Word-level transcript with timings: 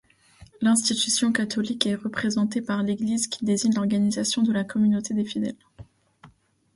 L'institution 0.61 1.31
catholique 1.31 1.85
est 1.85 1.93
représentée 1.93 2.59
par 2.63 2.81
l'Église 2.81 3.27
qui 3.27 3.45
désigne 3.45 3.75
l'organisation 3.75 4.41
de 4.41 4.51
la 4.51 4.63
communauté 4.63 5.13
des 5.13 5.25
fidèles. 5.25 5.53